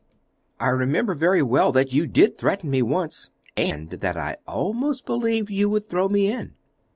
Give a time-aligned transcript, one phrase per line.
[0.59, 5.49] "I remember very well that you did threaten me once, and that I almost believed
[5.49, 6.55] that you would throw me in."